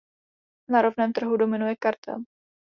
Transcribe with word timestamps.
Na 0.69 0.81
ropném 0.81 1.13
trhu 1.13 1.37
dominuje 1.37 1.75
kartel. 1.75 2.23